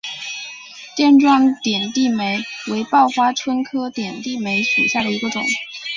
[0.95, 2.39] 垫状点地梅
[2.71, 5.43] 为报春花科点地梅属下的一个种。